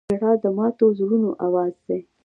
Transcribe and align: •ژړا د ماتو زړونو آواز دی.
•ژړا 0.17 0.31
د 0.43 0.45
ماتو 0.57 0.85
زړونو 0.97 1.29
آواز 1.47 1.73
دی. 1.87 1.99